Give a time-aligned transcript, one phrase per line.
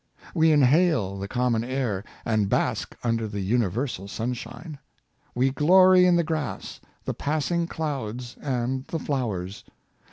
[0.33, 4.79] We inhale the common air, and bask under the universal sunshine.
[5.35, 9.63] We glory in the grass, the passing clouds, and the flowers.